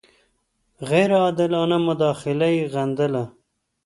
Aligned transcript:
غیر 0.89 1.09
عادلانه 1.21 1.77
مداخله 1.87 2.47
یې 2.55 2.63
غندله. 2.73 3.23